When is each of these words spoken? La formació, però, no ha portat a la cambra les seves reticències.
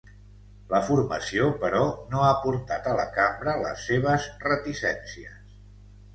La 0.69 0.77
formació, 0.85 1.49
però, 1.63 1.81
no 2.13 2.23
ha 2.29 2.31
portat 2.47 2.89
a 2.93 2.97
la 3.01 3.07
cambra 3.19 3.55
les 3.67 3.85
seves 3.93 4.27
reticències. 4.49 5.39